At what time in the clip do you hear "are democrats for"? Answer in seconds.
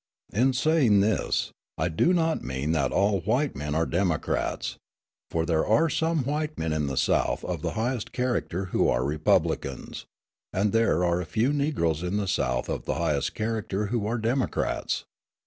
3.75-5.45